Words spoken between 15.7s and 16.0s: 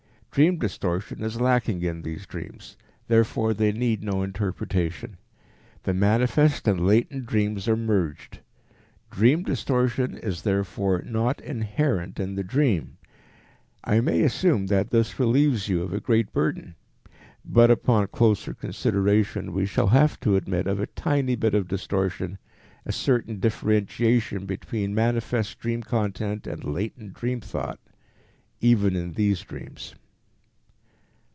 of a